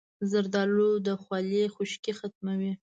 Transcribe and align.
زردالو 0.29 0.89
د 1.05 1.07
خولې 1.21 1.63
خشکي 1.75 2.11
ختموي. 2.19 2.73